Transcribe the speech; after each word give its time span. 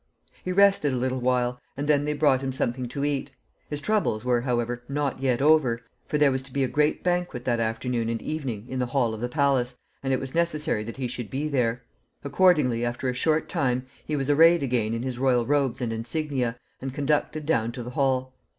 He 0.43 0.51
rested 0.51 0.93
a 0.93 0.97
little 0.97 1.19
while, 1.19 1.59
and 1.77 1.87
then 1.87 2.05
they 2.05 2.13
brought 2.15 2.41
him 2.41 2.51
something 2.51 2.87
to 2.87 3.05
eat. 3.05 3.29
His 3.69 3.81
troubles 3.81 4.25
were, 4.25 4.41
however, 4.41 4.81
not 4.89 5.19
yet 5.21 5.43
over, 5.43 5.83
for 6.07 6.17
there 6.17 6.31
was 6.31 6.41
to 6.41 6.51
be 6.51 6.63
a 6.63 6.67
great 6.67 7.03
banquet 7.03 7.45
that 7.45 7.59
afternoon 7.59 8.09
and 8.09 8.19
evening 8.19 8.65
in 8.67 8.79
the 8.79 8.87
hall 8.87 9.13
of 9.13 9.21
the 9.21 9.29
palace, 9.29 9.75
and 10.01 10.11
it 10.11 10.19
was 10.19 10.33
necessary 10.33 10.83
that 10.85 10.97
he 10.97 11.07
should 11.07 11.29
be 11.29 11.47
there. 11.47 11.83
Accordingly, 12.23 12.83
after 12.83 13.09
a 13.09 13.13
short 13.13 13.47
time, 13.47 13.85
he 14.03 14.15
was 14.15 14.27
arrayed 14.27 14.63
again 14.63 14.95
in 14.95 15.03
his 15.03 15.19
royal 15.19 15.45
robes 15.45 15.81
and 15.81 15.93
insignia, 15.93 16.57
and 16.81 16.95
conducted 16.95 17.45
down 17.45 17.71
to 17.73 17.83
the 17.83 17.91
hall. 17.91 18.33